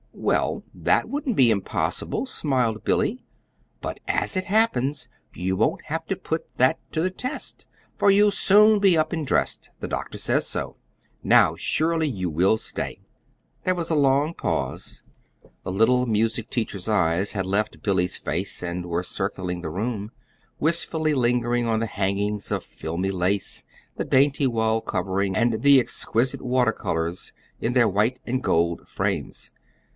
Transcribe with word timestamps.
"Well, 0.13 0.63
THAT 0.73 1.09
wouldn't 1.09 1.35
be 1.35 1.51
impossible," 1.51 2.25
smiled 2.25 2.83
Billy; 2.83 3.21
"but, 3.81 3.99
as 4.07 4.35
it 4.35 4.45
happens 4.45 5.07
you 5.33 5.55
won't 5.55 5.85
have 5.85 6.05
to 6.07 6.15
put 6.15 6.53
that 6.55 6.79
to 6.93 7.01
the 7.01 7.09
test, 7.11 7.67
for 7.97 8.09
you'll 8.09 8.31
soon 8.31 8.79
be 8.79 8.97
up 8.97 9.13
and 9.13 9.25
dressed. 9.25 9.71
The 9.79 9.87
doctor 9.87 10.17
says 10.17 10.47
so. 10.47 10.77
Now 11.23 11.55
surely 11.55 12.07
you 12.07 12.29
will 12.29 12.57
stay." 12.57 13.01
There 13.63 13.75
was 13.75 13.89
a 13.89 13.95
long 13.95 14.33
pause. 14.33 15.03
The 15.63 15.71
little 15.71 16.05
music 16.05 16.49
teacher's 16.49 16.89
eyes 16.89 17.33
had 17.33 17.45
left 17.45 17.83
Billy's 17.83 18.17
face 18.17 18.63
and 18.63 18.85
were 18.87 19.03
circling 19.03 19.61
the 19.61 19.69
room, 19.69 20.11
wistfully 20.59 21.13
lingering 21.13 21.67
on 21.67 21.79
the 21.79 21.85
hangings 21.87 22.51
of 22.51 22.63
filmy 22.63 23.11
lace, 23.11 23.63
the 23.97 24.05
dainty 24.05 24.47
wall 24.47 24.81
covering, 24.81 25.35
and 25.35 25.61
the 25.61 25.79
exquisite 25.79 26.41
water 26.41 26.71
colors 26.73 27.33
in 27.59 27.73
their 27.73 27.87
white 27.87 28.19
and 28.25 28.41
gold 28.43 28.87
frames. 28.87 29.51